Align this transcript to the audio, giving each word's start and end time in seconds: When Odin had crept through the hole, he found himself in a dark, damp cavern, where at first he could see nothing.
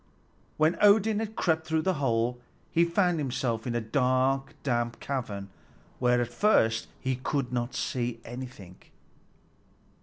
When 0.57 0.79
Odin 0.81 1.19
had 1.19 1.35
crept 1.35 1.67
through 1.67 1.83
the 1.83 1.93
hole, 2.01 2.39
he 2.71 2.85
found 2.85 3.19
himself 3.19 3.67
in 3.67 3.75
a 3.75 3.81
dark, 3.81 4.55
damp 4.63 4.99
cavern, 4.99 5.49
where 5.99 6.19
at 6.19 6.33
first 6.33 6.87
he 6.99 7.17
could 7.17 7.49
see 7.75 8.19
nothing. 8.25 8.77